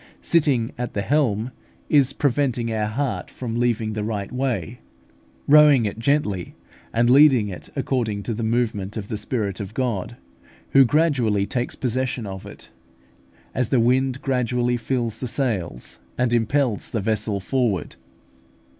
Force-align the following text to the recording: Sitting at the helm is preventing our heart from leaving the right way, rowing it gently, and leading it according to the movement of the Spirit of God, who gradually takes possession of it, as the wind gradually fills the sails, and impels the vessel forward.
Sitting 0.23 0.71
at 0.79 0.95
the 0.95 1.03
helm 1.03 1.51
is 1.87 2.11
preventing 2.11 2.73
our 2.73 2.87
heart 2.87 3.29
from 3.29 3.59
leaving 3.59 3.93
the 3.93 4.03
right 4.03 4.31
way, 4.31 4.79
rowing 5.47 5.85
it 5.85 5.99
gently, 5.99 6.55
and 6.91 7.07
leading 7.07 7.49
it 7.49 7.69
according 7.75 8.23
to 8.23 8.33
the 8.33 8.41
movement 8.41 8.97
of 8.97 9.09
the 9.09 9.15
Spirit 9.17 9.59
of 9.59 9.75
God, 9.75 10.17
who 10.71 10.85
gradually 10.85 11.45
takes 11.45 11.75
possession 11.75 12.25
of 12.25 12.47
it, 12.47 12.69
as 13.53 13.69
the 13.69 13.79
wind 13.79 14.23
gradually 14.23 14.75
fills 14.75 15.19
the 15.19 15.27
sails, 15.27 15.99
and 16.17 16.33
impels 16.33 16.89
the 16.89 17.01
vessel 17.01 17.39
forward. 17.39 17.95